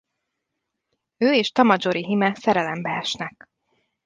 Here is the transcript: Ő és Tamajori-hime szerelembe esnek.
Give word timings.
Ő 1.17 1.31
és 1.33 1.51
Tamajori-hime 1.51 2.35
szerelembe 2.35 2.89
esnek. 2.89 3.49